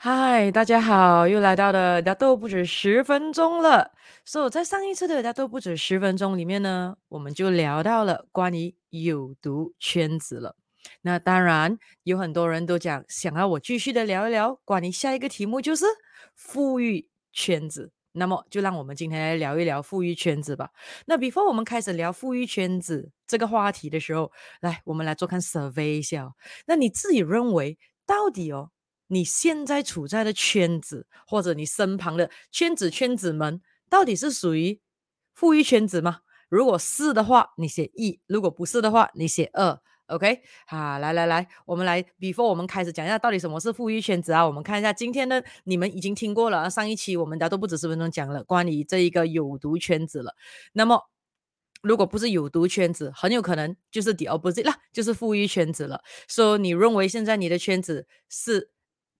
[0.00, 3.90] 嗨，大家好，又来到了大豆不止十分钟了。
[4.24, 10.54] 所、so, 以在上一次的大豆不止十分钟里面呢，我们就聊到了关于有毒圈子了。
[11.02, 15.84] 那当然有很多人都讲，想要我继续的聊一聊关于下一个题目，就是
[16.36, 17.90] 富裕圈子。
[18.12, 20.70] 那么就让我们今天来聊一聊富裕圈子吧。
[21.06, 24.30] 那 before 我们开始聊富裕圈子这个话题的时候，
[24.60, 26.34] 来我们来做看 survey 一下哦。
[26.66, 27.76] 那你自己认为
[28.06, 28.70] 到底哦？
[29.08, 34.80] 你现在处在的圈子，或者你身旁的圈子圈子们，到底是属于
[35.34, 36.20] 富裕圈子吗？
[36.48, 39.78] 如果是的话，你写一；如果不是的话，你写二。
[40.06, 44.46] OK，好，来来来，我们来，before 我们开始讲一下到底什么是富裕圈子啊？
[44.46, 50.34] 我们看一下今天呢，你们已经听过了，上一期我们大都不止十分钟讲了关于这一个有毒圈子了。
[50.72, 51.10] 那么，
[51.82, 56.02] 如果不是有毒圈子，很有可能就是 the opposite 啦，就是富裕圈子了。
[56.26, 58.70] 所以你认为现在你的圈子是？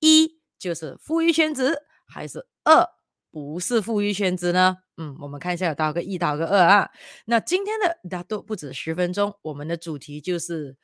[0.01, 2.89] 一就是富裕圈子，还是二
[3.31, 4.79] 不是富裕圈子呢？
[4.97, 6.91] 嗯，我们看一下有多少个一，多少个二啊？
[7.27, 10.77] 那今天的大都不止十分钟，我们的主题就是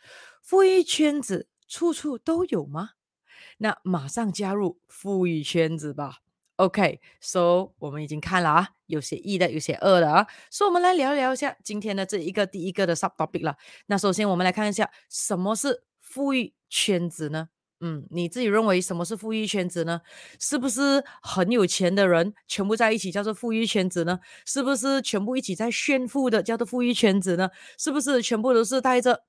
[0.42, 2.90] 富裕圈子处处都有吗？
[3.58, 6.18] 那马上加入富裕圈子吧。
[6.56, 13.56] OK，so、我们已经看了啊，有写一的，有写二的啊，所以我们来聊聊一下今天的这一个第一个的 subtopic 了。
[13.86, 17.48] 那首先我们来看一下什么是富裕圈子呢？
[17.86, 20.00] 嗯，你自己认为什么是富裕圈子呢？
[20.40, 24.18] 是不是很有钱的人全部在一起叫做富裕圈子呢？
[24.46, 27.50] 是不是全部一起在炫富的叫做富裕圈子呢？
[27.78, 29.24] 是不是全部都是带着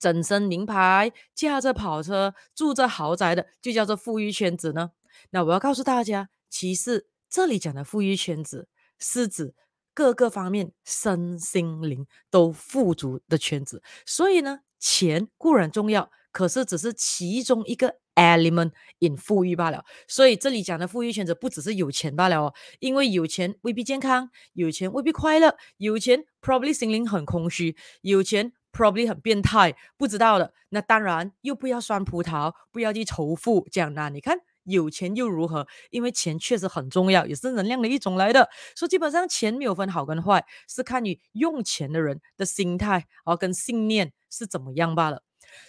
[0.00, 4.92] 整身名牌、驾着跑车、住着豪宅的就叫做富裕圈子呢？
[5.28, 8.66] 那我要告诉大家，其实这里讲的富裕圈子
[8.98, 9.54] 是指
[9.92, 13.82] 各个方面身心灵都富足的圈子。
[14.06, 16.10] 所以呢，钱固然重要。
[16.34, 30.52] 可是只是其中一个 element in 富裕罢了，所以这里讲的富裕圈子不只是有钱罢了哦，因为有钱未必健康，有钱未必快乐，有钱 probably 心灵很空虚，有钱 probably 很变态，不知道的。
[30.70, 35.68] 那当然又不要酸葡萄，不要去仇富，这样那你看有钱又如何？
[35.90, 38.50] 因为钱确实很重要，也是能量的一种来的。
[38.74, 45.22] 所以基本上钱没有分好跟坏，是看你用钱的人的心态啊跟信念是怎么样罢了。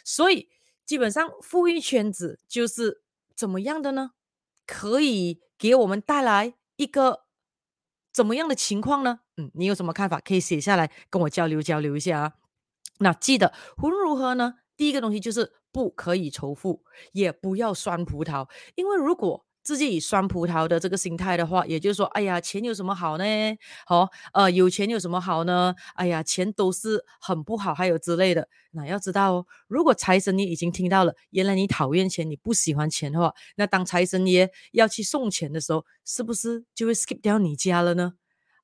[0.04, 0.50] 所以。
[0.86, 3.02] 基本上，富裕圈子就是
[3.36, 4.12] 怎么样的呢？
[4.68, 7.26] 可以给我们带来一个
[8.14, 9.20] 怎么样的情况呢？
[9.38, 10.20] 嗯，你有什么看法？
[10.20, 12.34] 可以写下来跟我交流交流一下啊。
[13.00, 13.54] 那记得
[13.84, 23.26] 无论如何呢，第一个东西就是不可以仇富，也不要酸葡萄，因为如果自己以酸葡萄的这个心态的话，也就是说，哎呀，钱有什么好呢？
[23.88, 25.74] 好、哦，呃，有钱有什么好呢？
[25.96, 28.48] 哎呀，钱都是很不好，还有之类的。
[28.72, 38.14] 那要知道哦，如果财神爷已经听到了，原来你讨厌钱，你不喜欢钱的话，那当财神爷要去送钱的时候，是不是就会 skip 掉你家了呢？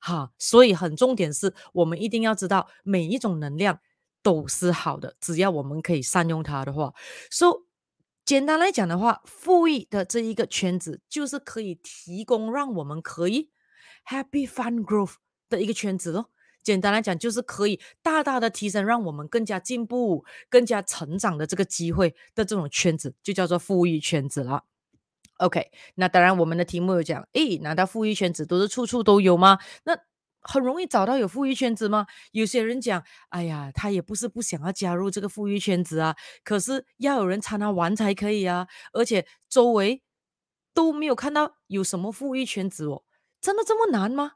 [0.00, 3.80] 哈，所以很重点是我们一定要知道，每一种能量
[4.22, 6.94] 都是好的，只要我们可以善用它的话。
[7.30, 7.62] So
[8.24, 13.50] 简单来讲的话，富裕的这一个圈子就是可以提供让我们可以
[14.06, 15.14] happy fun growth
[15.48, 16.30] 的一个圈子咯。
[16.62, 24.62] 简单来讲，就是可以大大的提升，让我们更加进步、更加成长的这个机会的这种圈子，就叫做富裕圈子了。
[25.38, 29.58] OK，那当然我们的题目有讲，诶，难道富裕圈子都是处处都有吗？
[29.82, 29.98] 那
[30.42, 32.06] 很容易找到有富裕圈子吗？
[32.32, 40.02] 有些人讲，哎呀，他也不是不想要加入这个富裕圈子啊，可是要有人掺他玩才可以啊，而且周围
[40.74, 43.04] 都没有看到有什么富裕圈子哦，
[43.40, 44.32] 真的这么难吗？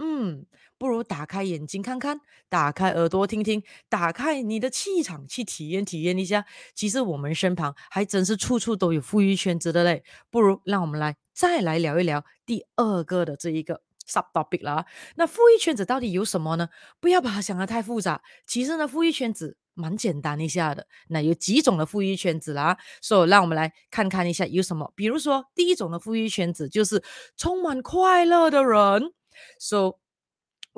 [0.00, 0.46] 嗯，
[0.78, 10.04] 不如打开眼睛看看，打开耳朵听听，打开你的气场去体验体验一下，其实我们身旁还真是处处都有富裕圈子的嘞。
[10.30, 13.87] 不如让我们来再来聊一聊第二个的这一个。
[14.08, 14.86] Subtopic 啦，
[15.16, 16.68] 那富裕圈子到底有什么呢？
[16.98, 18.22] 不要把它想得太复杂。
[18.46, 20.86] 其实呢，富裕圈子蛮简单一下的。
[21.08, 24.92] 那有几种的富裕圈子啦，所以让我们来看看一下有什么。
[24.96, 27.02] 比如说，第一种的富裕圈子就是
[27.36, 29.12] 充满快乐的人。
[29.58, 29.98] So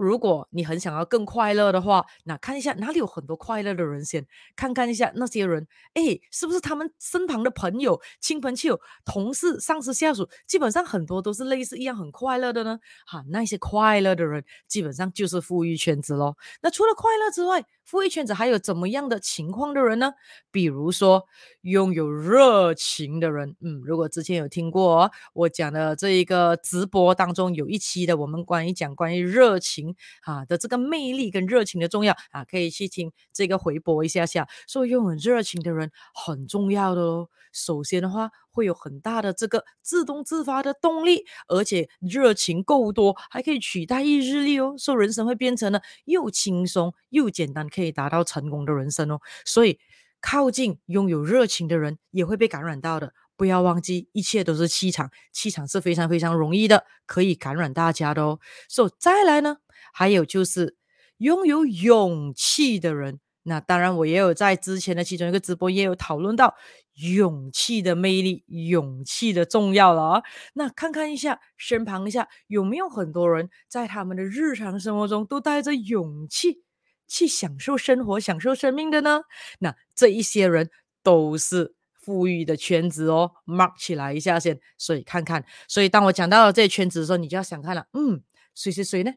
[0.00, 4.26] 如果你很想要更快乐的话，那看一下哪里有很多快乐的人先，
[4.56, 12.80] 看看一下那些人，哎，是不是他们身旁的朋友、亲朋戚友、同事、上司、下属，基本上很多都是类似一样很快乐的呢？
[13.06, 16.36] 哈，那些快乐的人，基本上就是富裕圈子咯。
[16.62, 20.14] 那除了快乐之外，富裕圈子还有怎么样的情况的人呢？
[20.50, 21.26] 比如说
[21.62, 29.89] 拥有热情的人，嗯，如果之前有听过我讲的这一个直播当中有一期的，我们关于讲关于热情
[30.22, 34.48] 啊的这个魅力跟热情的重要啊，可以去听这个回播一下下。
[34.66, 37.28] 所以拥有热情的人很重要的哦。
[37.52, 44.74] 首先的话，会有很大的这个自动自发的动力，而且热情够多，还可以取代意志力哦。
[44.78, 49.20] 所以人生会变成了又轻松又简单，可以达到成功的人生哦。
[49.44, 49.80] 所以
[50.20, 53.12] 靠近拥有热情的人也会被感染到的。
[53.36, 58.38] 不要忘记，一切都是气场，气场是非常非常容易的，可以感染大家的哦。
[58.68, 59.56] 所以再来呢，
[59.92, 60.76] 还有就是
[61.18, 63.20] 拥有勇气的人。
[63.42, 66.54] 那当然，我也有在之前的其中一个直播也有讨论到
[66.94, 70.22] 勇气的魅力、勇气的重要了啊。
[70.54, 76.62] 那看看一下身旁一下有没有很多人在他们的日常生活中都带着勇气
[77.08, 79.22] 去享受生活、享受生命的呢？
[79.58, 80.70] 那这一些人
[81.02, 81.74] 都是。
[82.02, 84.58] 富裕的圈子哦，mark 起来一下先。
[84.78, 88.22] 所以看看，所以当我讲到了这些圈子的时候，你就要想看了，嗯，
[88.54, 89.12] 谁谁谁呢？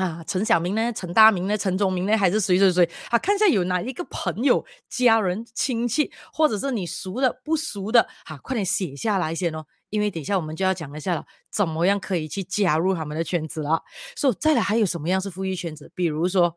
[0.00, 0.90] 啊，陈小明呢？
[0.94, 1.58] 陈大明呢？
[1.58, 2.16] 陈忠明呢？
[2.16, 2.88] 还是谁谁谁？
[3.10, 9.66] 啊，看一下有哪一个朋友、家人、亲戚，或者是你熟的、不熟的，哈、快点写下来先哦。
[9.90, 13.82] 因为等一下我们就要讲一下了，怎么样可以去加入他们的圈子了。
[14.16, 15.92] 所以再来还有什么样是富裕圈子？
[15.94, 16.56] 比如说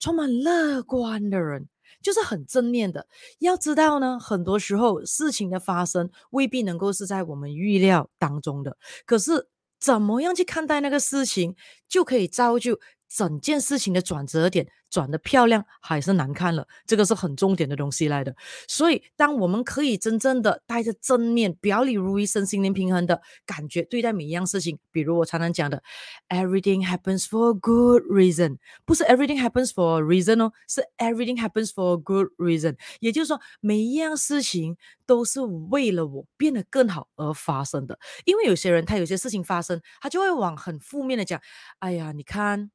[0.00, 1.68] 充满乐观的人。
[2.02, 3.06] 就是很正面的，
[3.38, 8.76] 要知道呢，很多时候事情的发生未必能够是在我们预料当中的，
[9.06, 9.48] 可是
[9.84, 11.54] 怎么样去看待那个事情，
[11.86, 14.66] 就可以造就整件事情的转折点。
[14.94, 18.36] 转的漂亮还是难看了，这个是很重点的东西来的。
[18.68, 25.82] 所以，当我们可以真正的带着正面、表里如一、身心灵平衡的感觉对待每一样事情，比如我常常讲的
[26.28, 32.00] ，everything happens for a good reason，不是 everything happens for a reason 哦，是 everything happens for a
[32.00, 32.76] good reason。
[33.00, 34.76] 也就是说，每一样事情
[35.06, 37.98] 都是为了我变得更好而发生的。
[38.24, 41.40] 因为有些人他有些事情发生，他就会往很负面的讲，
[41.80, 42.70] 哎呀，你看。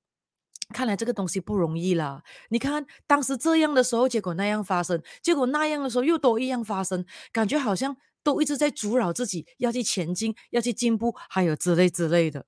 [0.73, 2.21] 看来这个东西不容易了。
[2.49, 12.45] 你看当时这样的时候，结果那样发生，结果那样的时候又都一样发生，感觉好像都一直在阻扰自己要去前进、要去进步，还有之类之类的。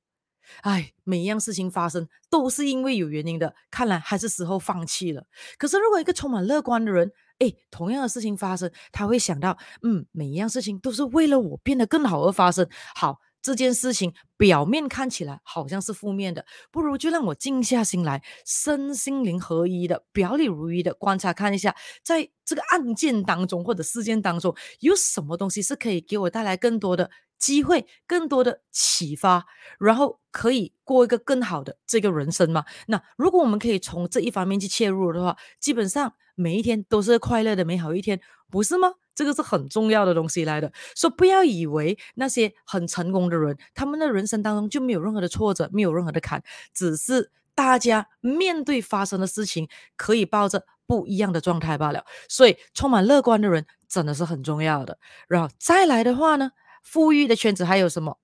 [0.61, 5.25] 哎，每一样事情发生都是因为有原因的，看来还是时候放弃了。
[5.57, 12.67] 可是如果一个充满乐观的人，哎，同样的事情发生，他会想到，嗯，每一样事情都是为了我变得更好而发生。
[12.95, 13.19] 好。
[13.41, 27.09] 这件事情表面看起来好像是负面的，不如就让我静下心来，身心灵合一的、表里如一的观察看一下，在这个案件当中或者事件当中，有什么东西是可以给我带来更多的
[27.39, 29.45] 机会、更多的启发，
[29.79, 32.65] 然后可以过一个更好的这个人生吗？
[32.87, 38.19] 那如果我们可以从这一方面去切入的话，基本上每一天都是快乐的美好一天，
[38.49, 38.93] 不是吗？
[39.13, 46.41] 这个是很重要的东西来的，说不要以为那些很成功的人，他们的人生当中就没有任何的挫折，没有任何的坎，
[46.73, 49.67] 只是大家面对发生的事情，
[49.97, 52.05] 可以抱着不一样的状态罢了。
[52.29, 54.97] 所以，充满乐观的人真的是很重要的。
[55.27, 56.51] 然后再来的话呢，
[56.81, 58.17] 富裕的圈子还有什么？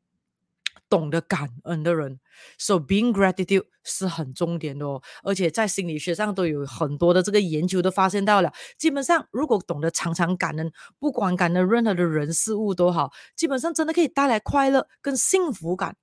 [0.90, 2.20] 懂得感恩的人
[2.58, 15.96] ，so being gratitude 是很重点的哦，而且在心理学上都有很多的这个研究都发现到了，基本上如果懂得常常感恩，不管感恩任何的人事物都好，基本上真的可以带来快乐跟幸福感，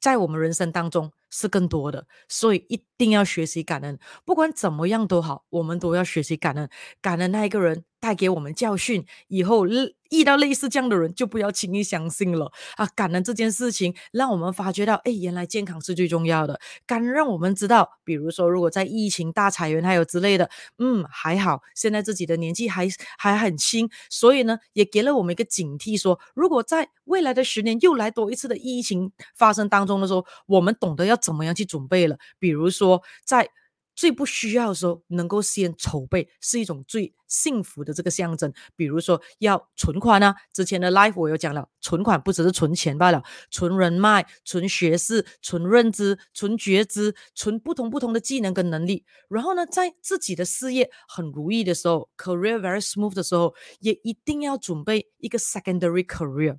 [0.00, 1.12] 在我们人生当中。
[1.36, 3.98] 是更多的，所以一定要学习感恩。
[4.24, 6.70] 不管怎么样都好，我们都要学习感恩。
[7.02, 9.66] 感恩那一个人带给我们教训，以后
[10.10, 12.86] 遇到类似这样的人，就不要轻易相信了啊！
[12.94, 16.60] 感恩这件事情，让我们发觉到，哎，原来健康是最重要的。
[16.86, 22.86] 感恩让我们知道，比如说，如果在疫情大裁员还有之类的，嗯，还好，现在自己的年纪还
[23.18, 31.14] 还很轻，所以呢，也给了我们一个警惕，说如果在未来的十年又来多一次的疫情发生当中的时候，我们懂得要。
[31.24, 32.18] 怎么样去准备了？
[32.38, 33.48] 比如说，在
[33.94, 38.52] 最不需要的时候，能够先筹备，是一种最幸福的这个象征。
[38.76, 49.04] 比如说，要存款啊，之前的 life 我有讲了，存款不只是存钱罢了，存人脉、存学识、存认知、存觉知、存不同不同的技能跟能力。
[49.28, 56.58] 然后呢，在自己的事业很如意的时候，career very smooth 的时候，也一定要准备一个 secondary career。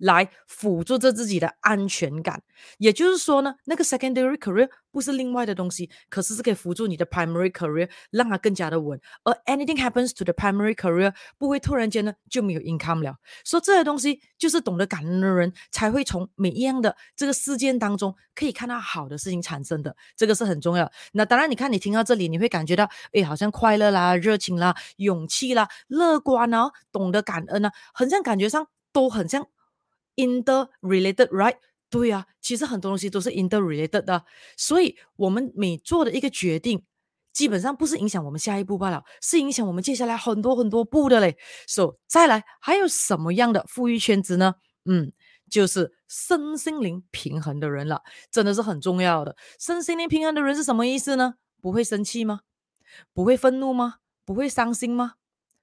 [0.00, 2.42] 来辅助着自己的安全感，
[2.78, 9.00] 也就是说呢，那个 secondary career 不是另外的东西，可是是可以辅助你的 primary career，让它更加的稳。
[9.24, 13.16] 而 anything happens to the primary career，不会突然间呢就没有 income 了。
[13.44, 20.90] 所以这些东西就是懂得感恩的人才会从每一样的这个事件当中可以看到好的事情产生的，这个是很重要。
[21.12, 29.46] 那当然，你看你听到这里，你会感觉到，哎，好像快乐啦、热情啦、勇气啦、乐观啊、懂得感恩啊，很像感觉上都很像。
[30.16, 31.56] In the related right
[31.88, 34.24] 对呀、啊，其实很多东西都是 interrelated 的，
[34.56, 36.84] 所以我们每做的一个决定，
[37.32, 41.36] 基本上不是影响我们下一步罢了，是影响我们接下来很多很多步的嘞。
[41.66, 44.54] 所、so, 以再来，还有什么样的富裕圈子呢？
[44.84, 45.12] 嗯，
[45.50, 49.36] 就是身心灵平衡的人了，真的是很重要的。
[49.58, 51.34] 身心灵平衡的人是什么意思呢？
[51.60, 52.42] 不会生气吗？
[53.12, 53.96] 不会愤怒吗？
[54.24, 55.14] 不会伤心吗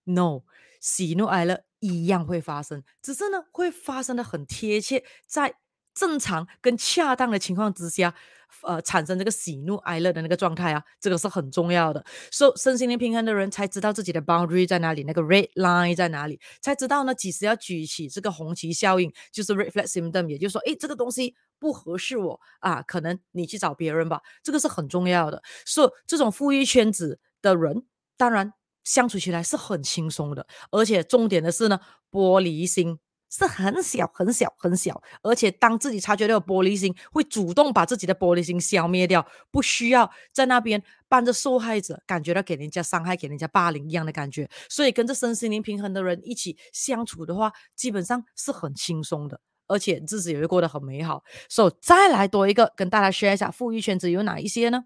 [0.03, 0.41] ？No，
[0.81, 5.55] 喜怒哀乐一样会发生，只是呢，会发生的很贴切，在。
[5.99, 8.13] 正常跟恰当的情况之下，
[8.61, 12.05] 呃，产生这个喜怒哀乐的那个状态啊，这个是很重要的。
[12.31, 25.41] 所以身心灵平衡的人才知道自己的 boundary 在哪里，那个 red line 在哪里，才知道呢几时要举起这个红旗效应，就是 red flag symptom，也就是说，诶，这个东西不合适我啊，可能你去找别人吧，这个是很重要的。
[25.65, 28.53] 所以这种富裕圈子的人，当然
[28.87, 31.79] 相处起来是很轻松的，而且重点的是呢，
[32.09, 32.97] 玻璃心。
[33.29, 44.49] 是很小很小很小，而且当自己察觉到玻璃心，会主动把自己的玻璃心消灭掉，不需要在那边扮着受害者，感觉到给人家伤害、给人家霸凌一样的感觉。
[44.69, 51.21] 所以跟着身心灵平衡的人一起相处的话，基本上是很轻松的，而且日子也会过得很美好。
[51.49, 54.85] 所以再来多一个，跟大家 share 一下，富裕圈子有哪一些呢？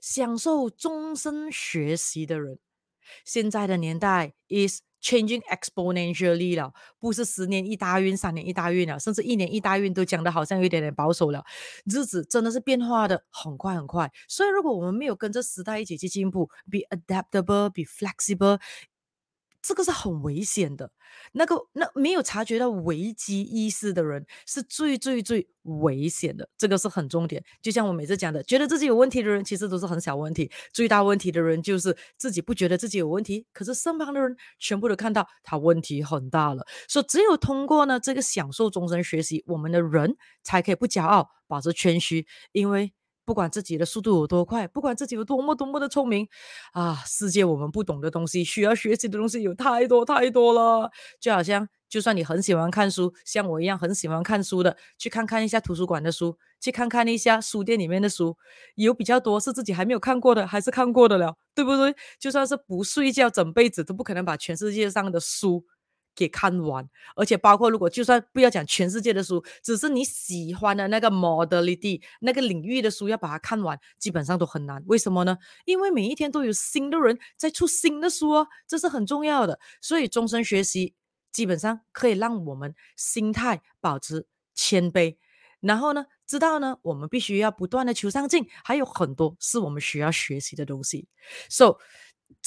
[0.00, 2.58] 享受终身学习的人，
[3.24, 4.80] 现在的年代 is。
[5.00, 11.44] Changing exponentially 了，不是十年一大运、三年一大运了，甚至一年一大运都讲得好像有一点点保守了。
[11.84, 18.58] 日子真的是变化的很快很快，所以如果我们没有跟着时代一起去进步，be adaptable, be flexible。
[19.68, 20.90] 这个是很危险的，
[21.32, 27.44] 那个那没有察觉到危机意识的人是最最最危险的，这个是很重点。
[27.60, 36.66] 就像我每次讲的，觉得自己有问题的人，其实都是很小问题；最大问题的人就是自己不觉得自己有问题，可是身旁的人全部都看到他问题很大了。
[36.88, 42.94] 所以只有通过呢这个享受终身学习，我们的人才可以不骄傲，保持谦虚，因为。
[43.28, 46.26] 不管自己的速度有多快，不管自己有多么多么的聪明，
[46.72, 50.90] 啊，世界我们不懂的东西，需要学习的东西有太多太多了。
[51.20, 58.34] 就好像，就算你很喜欢看书，像我一样很喜欢看书的，去看看一下图书馆的书，去看看一下书店里面的书，
[58.76, 61.94] 有比较多是自己还没有看过的，还是看过的了，对不对？
[62.18, 65.66] 就算是不睡觉，整辈子都不可能把全世界上的书。
[66.18, 66.84] 给看完，
[67.14, 74.82] 而且包括如果就算不要讲全世界的书，只是你喜欢的那个 modality 那个领域的书，要把它看完，基本上都很难。
[74.88, 75.38] 为什么呢？
[75.64, 79.60] 因为每一天都有新的人在出新的书哦，这是很重要的。
[79.80, 80.94] 所以终身学习
[81.30, 85.16] 基本上可以让我们心态保持谦卑，
[85.60, 91.06] 然后呢，知道呢，我们必须要不断的求上进，还有很多是我们需要学习的东西。
[91.48, 91.78] So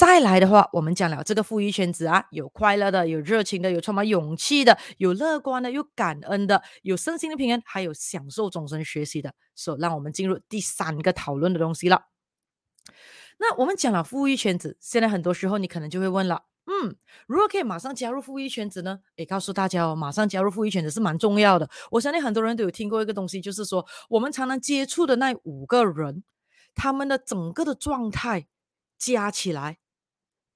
[0.02, 9.36] 再来的话，我们讲了这个富裕圈子啊，有快乐的，有热情的，有充满勇气的，有乐观的，有感恩的，有身心的平衡，还有享受终身学习的。
[9.54, 12.06] 所以，让我们进入第三个讨论的东西了。
[13.38, 16.96] 那我们讲了富裕圈子，现在很多时候你可能就会问了，嗯，
[17.28, 19.02] 如果可以马上加入富裕圈子呢？
[19.18, 21.70] 也告诉大家哦，马上加入富裕圈子是蛮重要的。
[21.92, 26.24] 我相信很多人都有听过一个东西，就是说我们常常接触的那五个人，
[26.74, 28.48] 他们的整个的状态。
[29.04, 29.80] 加起来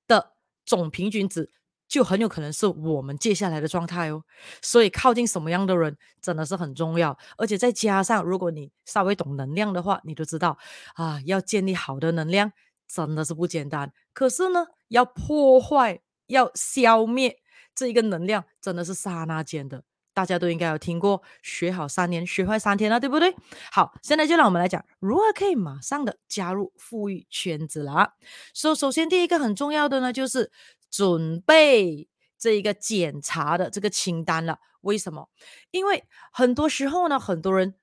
[0.08, 0.34] 的
[0.66, 1.52] 总平均值
[1.88, 4.24] 就很有可能是我们接下来的状态哦，
[4.62, 10.58] 所以靠近什么样的人真的是很重要，而且再加上如果你稍微懂能量的话，你都知道
[10.96, 12.52] 啊，要建立好的能量
[12.88, 13.94] 真的是不简单。
[14.14, 17.38] 可是呢，要破坏、要消灭
[17.76, 19.84] 这一个能量，真的是刹那间的。
[20.16, 23.36] 大家都应该有听过“学好三年，学坏三天”了，对不对？
[23.70, 28.14] 好，现在就让我们来讲如何可以马上的加入富裕圈子啦。
[28.54, 30.50] 所以，首先第一个很重要的呢，就是
[30.90, 32.08] 准备
[32.40, 34.58] 这一个检查的这个清单了。
[34.82, 35.30] 为什么？
[35.72, 37.76] 因为很多时候呢，很多人，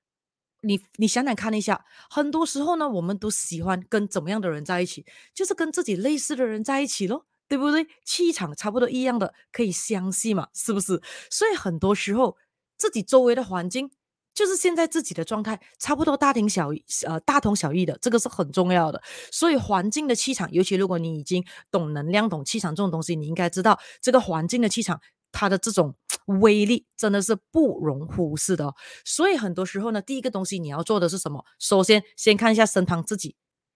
[0.61, 5.05] 你你想想看一下，很多时候呢，我们都喜欢跟怎么样的人在一起？
[5.35, 7.27] 就是跟自己类似的人在一起咯。
[7.53, 7.87] 对不对？
[8.03, 10.47] 气场差不多一样的，可以相信嘛？
[10.55, 10.99] 是不是？
[11.29, 12.35] 所以很多时候，
[12.79, 13.91] 自己周围的环境
[14.33, 16.69] 就是现在自己的状态，差不多大同小，
[17.05, 18.99] 呃，大同小异的，这个是很重要的。
[19.31, 24.99] 所以环境的气场，尤其如果你已经懂能量、懂气场这种东西，你应该知道这个环境的气场，
[25.31, 25.93] 它的这种
[26.25, 28.75] 威力真的是不容忽视的哦。
[29.05, 31.45] 所以很多时候呢，第一个东西你要做的是什么？
[31.59, 33.35] 首先，先看一下身旁自己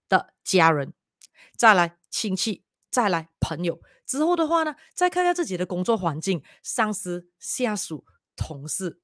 [0.09, 0.93] 的家人，
[1.55, 2.66] 再来亲戚。
[2.89, 8.99] 再来朋友之后的话呢，再看一下自己的工作环境，上司、下属、同事、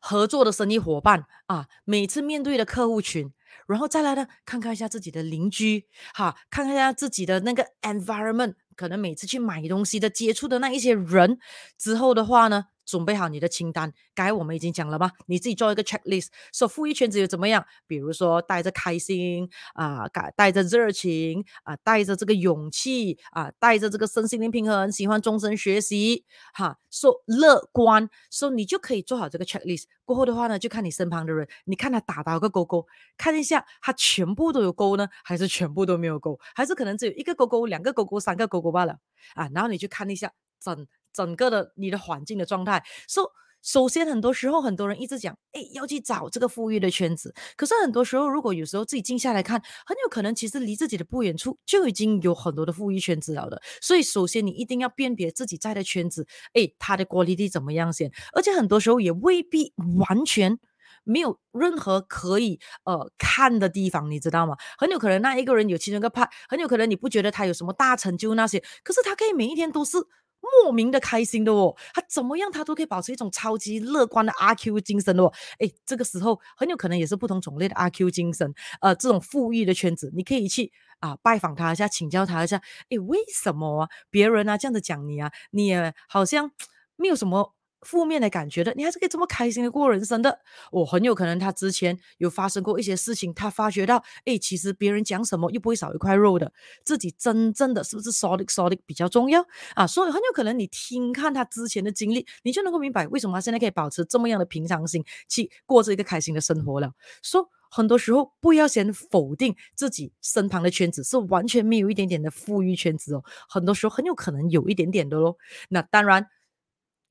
[0.00, 3.32] 合作的生意伙伴啊，每次面对的客户群，
[3.66, 11.38] 然后再来呢，看看一下自己的邻居，哈，看看一下自己的那个 environment 可能每次去买东西的接触的那一些人
[11.76, 13.92] 之后的话呢，准备好你的清单。
[14.14, 15.12] 刚才我们已经讲了吗？
[15.26, 17.64] 你自己做一个 checklist，说富裕圈子又怎么样？
[17.86, 29.84] 比如说带着开心啊，带着热情啊，带着这个勇气啊，带着这个身心灵平衡，喜欢终身学习哈，说乐观，说你就可以做好这个 checklist。
[30.04, 32.84] 过后的话呢，就看你身旁的人，你看他打到个勾勾，
[33.16, 38.98] 看一下他全部都有勾呢，还是全部都没有勾，还是可能只有一个勾勾、两个勾勾、三个勾勾罢了
[39.34, 39.48] 啊。
[39.54, 42.82] 然后你就看一下整整个的你的环境的状态。
[43.08, 43.30] 说、so,
[43.62, 47.34] 首先很多时候很多人一直讲，哎，要去找这个富裕的圈子。
[47.56, 53.60] 可是很多时候，如果有时候自己静下来看，很有可能其实离自己的不远处就已经有很多的富裕圈子了的。
[53.82, 58.10] 所以首先你一定要辨别自己在的圈子，哎，它的 quality 怎么样先。
[58.32, 60.58] 而且很多时候也未必完全。
[61.02, 64.54] 没有任何可以呃看的地方，你知道吗？
[64.76, 69.96] 很有可能那一个人有其中一个派很有可能你不觉得他有什么大成就那些，可是他可以每一天都是
[70.40, 71.74] 莫名的开心的哦。
[71.94, 75.32] 他怎么样，他都可以保持一种超级乐观的阿 Q 精神的哦。
[75.58, 82.60] 诶，这个时候很有可能也是不同种类的阿 Q 精神，呃，这种富裕的圈子，你可以去啊、拜访他一下，请教他一下。
[82.90, 83.88] 诶，为什么？
[84.10, 86.50] 别人啊这样子讲你啊，你也好像
[86.96, 87.54] 没有什么。
[87.82, 90.38] 负面的感觉的，你还是可以这么开心的过人生的。
[90.70, 96.52] 我、很有可能他之前有发生过一些事情，他发觉到，哎，其实别人讲什么又不会少一块肉的，
[96.84, 99.44] 自己真正的是不是 solid solid 比较重要
[99.74, 99.86] 啊？
[99.86, 106.92] 所以很有可能你听看他之前的经历，你就能够明白为什么他现在可以保持这么样的平常心，去过着一个开心的生活了。
[107.22, 115.36] 说、很多时候不要先否定自己身旁的圈子是完全没有一点点的富裕圈子哦，很多时候很有可能有一点点的喽。
[115.70, 116.26] 那当然。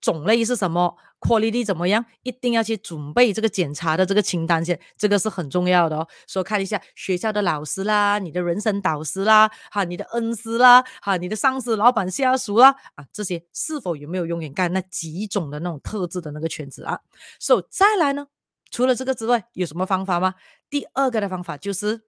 [0.01, 2.06] 种类是什么？quality 怎么样？
[2.24, 6.08] 一定要去准备这个检查的这个清单先，这个是很重要的哦。
[6.27, 17.00] 说看一下学校的老师啦，你的人生导师啦，哈，你的恩师啦，哈，你的上司、老板、下属啦，啊，这些是否有没有永远干那几种的那种特质的那个圈子啊
[17.39, 18.27] ？So 再来呢，
[18.72, 20.36] 除了这个之外，有什么方法吗？
[20.70, 22.03] 第二个的方法就是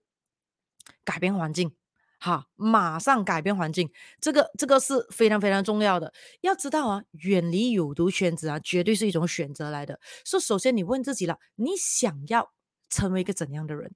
[1.03, 1.73] 改变环境。
[2.23, 6.13] 好，马上改变环境，这个这个是非常非常重要的。
[6.41, 9.99] 要知道啊，远离有毒圈子啊，绝对是一种选择来的。
[10.23, 12.53] 说，首先你问自己了，你想要
[12.91, 13.95] 成为一个怎样的人？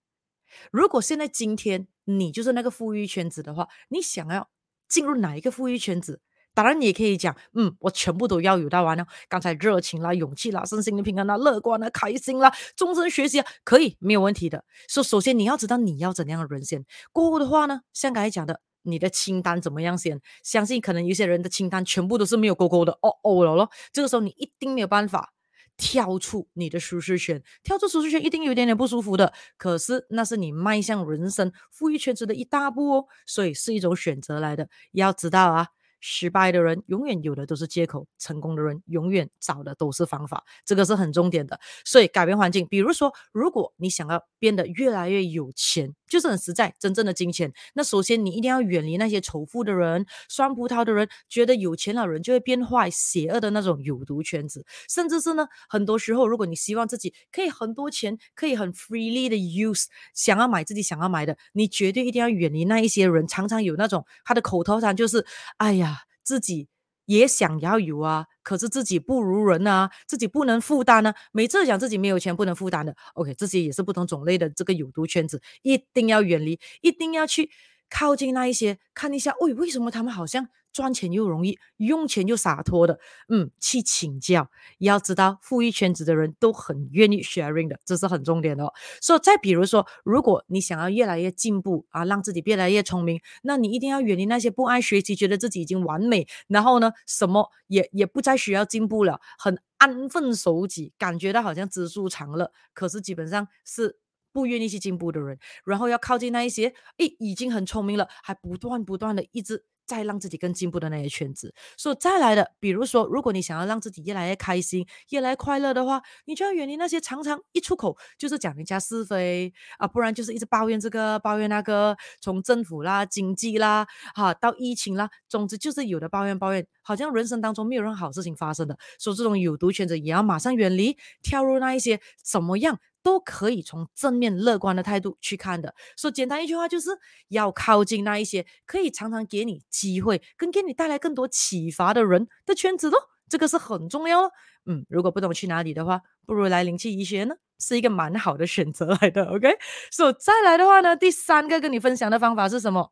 [0.72, 4.50] 如果现在今天你就是那个富裕圈子的话，你想要
[4.90, 6.20] 进入哪一个富裕圈子？
[6.56, 9.06] 当然，你也可以讲，嗯，我全部都要有到完了。
[9.28, 14.64] 刚才热情啦、勇气啦、身心的平衡啦、乐观啦、开心啦、终身学习啊，可以没有问题的。
[14.88, 16.86] 所以，首先你要知道你要怎样的人先。
[17.12, 20.22] 过后的话呢，像刚才讲的，你的清单怎么样先？
[20.44, 23.70] 相信可能有些人的清单全部都是没有勾勾的，哦哦了咯。
[23.92, 25.34] 这个时候你一定没有办法
[25.76, 29.34] 跳出你的舒适圈，跳出舒适圈一定有一点点不舒服的。
[29.58, 34.70] 可是那是你迈向人生富裕圈子的一大步哦，所以是一种选择来的。
[34.94, 35.68] 要知道啊。
[36.08, 41.60] 失败的人永远有的都是借口，成功的人永远找的都是方法，这个是很重点的。
[41.84, 54.66] 所以改变环境，比如说，如果你想要变得越来越有钱，就是很实在，真正的金钱，那首先你一定要远离那些仇富的人、酸葡萄的人，觉得有钱的人就会变坏、邪恶的那种有毒圈子。
[54.90, 65.26] 甚至是呢，很多时候，如果你希望自己可以很多钱，可以很 freely 的 use，想要买自己想要买的，你绝对一定要远离那一些人，常常有那种他的口头禅就是，
[65.58, 66.02] 哎呀。
[66.26, 66.68] 自己
[67.06, 71.16] 也想要有啊，可是自己不如人啊，自己不能负担呢、啊。
[71.32, 77.50] 每次讲自己没有钱不能负担的，OK，这些也是不同种类的这个有毒圈子，一定要远离，一定要去
[77.90, 80.50] 靠近那一些，看一下，喂，为什么他们好像？
[80.76, 84.52] 赚钱又容易，用钱又洒脱的，嗯，去请教。
[84.80, 88.74] 要知道，富裕圈子的人都很愿意 sharing 的，这是很重点的哦。
[89.00, 103.98] 所以，再比如说，如果你想要越来越进步啊，让自己越来越聪明，那你一定要远离那些不爱学习、觉得自己已经完美，然后呢，什么也也不再需要进步了，很安分守己，感觉到好像知足常乐，可是基本上是
[104.34, 105.40] 不愿意去进步的人。
[105.64, 109.64] 然后要靠近那一些，诶，已经很聪明了，还不断不断的一直。
[109.86, 132.80] 再让自己更进步的那些圈子，所以再来的，比如说，如果你想要让自己越来越开心、越来越快乐的话，你就要远离那些常常一出口就是讲人家是非啊，不然就是一直抱怨这个、抱怨那个，从政府啦、经济啦，哈、啊，到疫情啦，总之就是有的抱怨抱怨，好像人生当中没有任何好事情发生的，所以这种有毒圈子也要马上远离，跳入那一些怎么样？
[133.06, 136.90] 都可以从正面乐观的态度去看的，说简单一句话，就是
[137.28, 142.98] 要靠近那一些可以常常给你机会，跟给你带来更多启发的人的圈子咯，
[143.30, 144.32] 这个是很重要。
[144.66, 149.24] 嗯，如果不懂去哪里的话，不如来灵气医学呢，是一个蛮好的选择来的。
[149.26, 149.50] OK，
[149.92, 152.92] 所以再来的话呢，第三个跟你分享的方法是什么？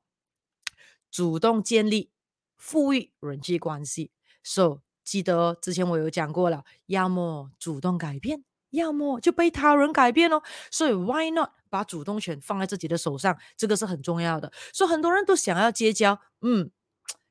[1.09, 2.11] 主动建立
[2.55, 4.11] 富裕人际关系。
[4.43, 8.43] So 记得之前我有讲过了，要么主动改变，
[8.73, 10.43] 要么就被他人改变哦。
[10.69, 13.37] 所以 Why not 把主动权放在自己的手上？
[13.57, 14.51] 这个是很重要的。
[14.73, 16.69] 所以很多人都想要结交，嗯。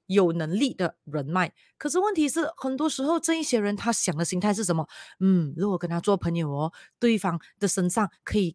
[0.07, 4.87] 有能力的人脉，可是问题是，很多时候这一些人他想的心态是什么？
[5.21, 8.55] 嗯，如果跟他做朋友哦，对方的身上可以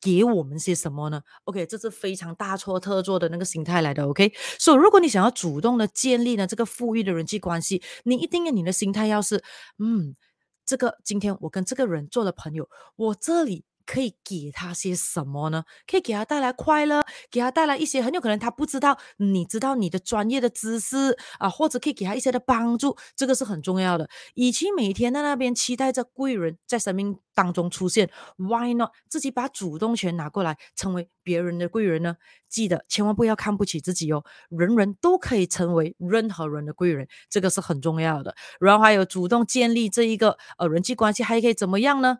[0.00, 4.06] 给我们些什么呢？OK，这是非常大错特错的那个心态来的。
[4.06, 9.42] OK，所以如果你想要主动的建立呢这个富裕的人际关系，你一定要你的心态要是，
[9.78, 10.14] 嗯，
[10.64, 13.64] 这个今天我跟这个人做了朋友，我这里。
[13.86, 15.64] 可以给他些什么呢？
[15.86, 24.08] 可以给他带来快乐，给他带来一些很有可能他不知道，你知道你的专业的知识啊，或者可以给他一些的帮助，这个是很重要的。
[24.34, 32.16] 与其每天在那边期待着贵人在生命当中出现，Why not 自己把主动权拿过来，成为别人的贵人呢？
[32.48, 38.34] 记得千万不要看不起自己哦，人人都可以成为任何人的贵人，这个是很重要的。
[38.60, 42.18] 然后还有主动建立这一个呃人际关系，还可以怎么样呢？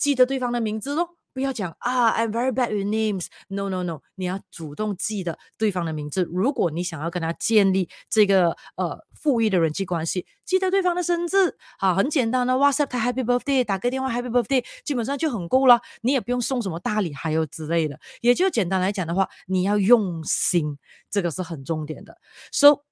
[0.00, 3.26] 记得对方的名字咯，不要讲啊，I'm very bad with names。
[3.48, 6.26] No no no，你要主动记得对方的名字。
[6.32, 15.80] 如果你想要跟他建立这个呃富裕的人际关系，记得对方的生日啊，很简单的，WhatsApp 他 Happy Birthday，打个电话 Happy Birthday，基本上就很够了。
[16.00, 18.00] 你也不用送什么大礼，还有之类的。
[18.22, 20.78] 也就简单来讲的话，你要用心，
[21.10, 22.16] 这个是很重点的。
[22.50, 22.84] So，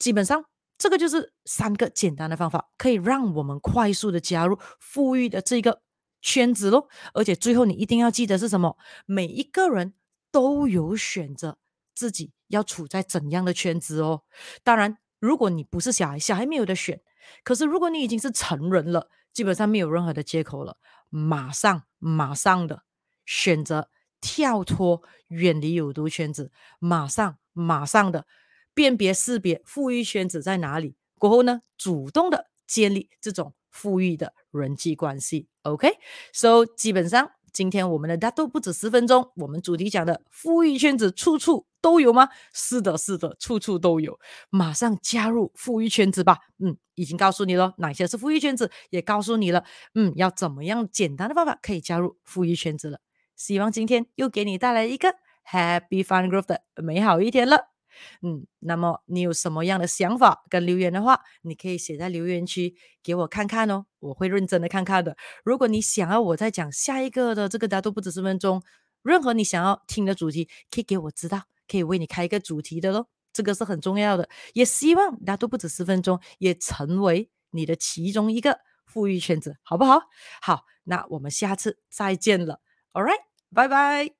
[0.00, 0.44] 基本上。
[0.80, 5.80] 这个就是三个简单的方法，可以让我们快速的加入富裕的这个
[6.28, 6.88] 圈子咯。
[7.14, 8.76] 而且最后你一定要记得是什么？
[9.06, 9.94] 每一个人
[10.30, 11.56] 都有选择
[11.94, 14.24] 自己要处在怎样的圈子哦。
[14.62, 17.00] 当然，如果你不是小孩，小孩没有得选。
[17.42, 20.76] 可是如果你已经是成人了，基本上没有任何的借口了，
[21.08, 22.82] 马上马上的
[23.24, 23.88] 选择
[24.20, 28.26] 跳脱，远离有毒圈子，马上马上的。
[28.74, 35.48] 辨别识别富裕圈子在哪里，过后呢，主动的建立这种富裕的人际关系。
[35.72, 42.28] OK，so、基本上今天我们的大都不止十分钟，我们主题讲的富裕圈子处处都有吗？
[42.52, 44.18] 是的，是的，处处都有。
[44.50, 46.38] 马上加入富裕圈子吧。
[46.58, 53.00] 嗯，已经告诉你了哪些是富裕圈子，也告诉你了，嗯，要怎么样简单的方法可以加入富裕圈子了。
[53.36, 55.14] 希望今天又给你带来一个
[55.48, 57.77] Happy Fun Growth 的美好一天了。
[58.22, 65.16] 嗯，那么你有什么样的想法跟留言的话，你可以写在留言区给我看看哦，我会认真的看看的。
[65.44, 68.62] 如果你想要我再讲下一个的这个大都不止十分钟，
[69.02, 74.28] 任何你想要听的主题，可以给我知道，可以为你开一个主题的咯，这个是很重要的。
[74.52, 80.00] 也希望大都不止十分钟也成为你的其中一个富裕圈子，好不好？
[80.42, 82.60] 好，那我们下次再见了
[82.92, 83.20] ，All right，
[83.54, 84.17] 拜拜。